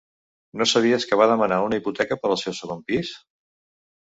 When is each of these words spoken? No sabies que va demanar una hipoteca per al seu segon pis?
No 0.61 0.65
sabies 0.69 1.03
que 1.11 1.19
va 1.21 1.27
demanar 1.31 1.59
una 1.67 1.79
hipoteca 1.81 2.17
per 2.23 2.33
al 2.33 2.41
seu 2.45 2.59
segon 2.61 2.85
pis? 2.89 3.13